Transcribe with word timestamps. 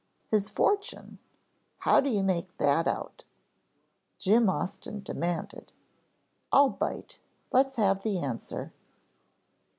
"His 0.31 0.49
fortune, 0.49 1.19
how 1.77 1.99
do 1.99 2.09
you 2.09 2.23
make 2.23 2.57
that 2.57 2.87
out?" 2.87 3.23
Jim 4.17 4.49
Austin 4.49 5.03
demanded. 5.03 5.71
"I'll 6.51 6.69
bite, 6.71 7.19
let's 7.51 7.75
have 7.75 8.01
the 8.01 8.17
answer." 8.17 8.73